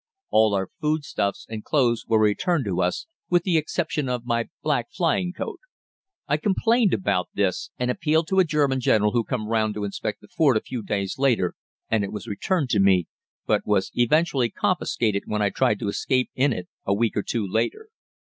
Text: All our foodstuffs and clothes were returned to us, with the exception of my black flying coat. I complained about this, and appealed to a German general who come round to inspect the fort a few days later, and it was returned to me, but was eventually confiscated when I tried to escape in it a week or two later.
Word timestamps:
All 0.31 0.55
our 0.55 0.69
foodstuffs 0.79 1.45
and 1.47 1.63
clothes 1.63 2.07
were 2.07 2.19
returned 2.19 2.65
to 2.65 2.81
us, 2.81 3.05
with 3.29 3.43
the 3.43 3.55
exception 3.59 4.09
of 4.09 4.25
my 4.25 4.49
black 4.63 4.87
flying 4.91 5.31
coat. 5.31 5.59
I 6.27 6.37
complained 6.37 6.91
about 6.91 7.29
this, 7.35 7.69
and 7.77 7.91
appealed 7.91 8.27
to 8.29 8.39
a 8.39 8.43
German 8.43 8.79
general 8.79 9.11
who 9.11 9.23
come 9.23 9.47
round 9.47 9.75
to 9.75 9.83
inspect 9.83 10.21
the 10.21 10.27
fort 10.27 10.57
a 10.57 10.61
few 10.61 10.81
days 10.81 11.19
later, 11.19 11.53
and 11.87 12.03
it 12.03 12.11
was 12.11 12.25
returned 12.25 12.69
to 12.71 12.79
me, 12.79 13.05
but 13.45 13.67
was 13.67 13.91
eventually 13.93 14.49
confiscated 14.49 15.25
when 15.27 15.43
I 15.43 15.51
tried 15.51 15.77
to 15.77 15.87
escape 15.87 16.31
in 16.33 16.51
it 16.51 16.67
a 16.83 16.95
week 16.95 17.15
or 17.15 17.21
two 17.21 17.45
later. 17.47 17.89